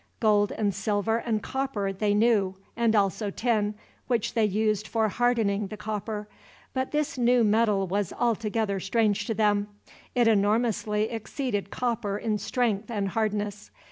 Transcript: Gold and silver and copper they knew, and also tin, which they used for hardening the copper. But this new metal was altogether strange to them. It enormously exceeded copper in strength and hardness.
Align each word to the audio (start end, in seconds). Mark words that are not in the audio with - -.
Gold 0.19 0.51
and 0.53 0.73
silver 0.73 1.17
and 1.17 1.43
copper 1.43 1.93
they 1.93 2.15
knew, 2.15 2.55
and 2.75 2.95
also 2.95 3.29
tin, 3.29 3.75
which 4.07 4.33
they 4.33 4.45
used 4.45 4.87
for 4.87 5.07
hardening 5.09 5.67
the 5.67 5.77
copper. 5.77 6.27
But 6.73 6.89
this 6.89 7.19
new 7.19 7.43
metal 7.43 7.85
was 7.85 8.11
altogether 8.11 8.79
strange 8.79 9.27
to 9.27 9.35
them. 9.35 9.67
It 10.15 10.27
enormously 10.27 11.11
exceeded 11.11 11.69
copper 11.69 12.17
in 12.17 12.39
strength 12.39 12.89
and 12.89 13.09
hardness. 13.09 13.69